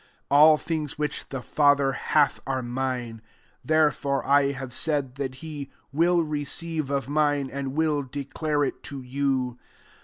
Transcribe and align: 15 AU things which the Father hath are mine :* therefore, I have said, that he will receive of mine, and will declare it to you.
15 0.29 0.29
AU 0.39 0.57
things 0.57 0.97
which 0.97 1.29
the 1.29 1.43
Father 1.43 1.91
hath 1.91 2.39
are 2.47 2.63
mine 2.63 3.21
:* 2.63 3.21
therefore, 3.73 4.25
I 4.25 4.51
have 4.51 4.73
said, 4.73 5.13
that 5.17 5.35
he 5.45 5.69
will 5.93 6.23
receive 6.23 6.89
of 6.89 7.07
mine, 7.07 7.51
and 7.53 7.73
will 7.75 8.01
declare 8.01 8.63
it 8.63 8.81
to 8.85 9.03
you. 9.03 9.59